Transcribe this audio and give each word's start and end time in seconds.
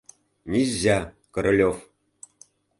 Низзя, 0.53 0.97
Королёв! 1.35 1.77